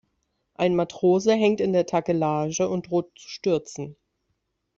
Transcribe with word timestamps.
Ein 0.55 0.75
Matrose 0.75 1.31
hängt 1.33 1.61
in 1.61 1.73
der 1.73 1.85
Takelage 1.85 2.67
und 2.67 2.89
droht 2.89 3.11
zu 3.19 3.29
stürzen. 3.29 3.97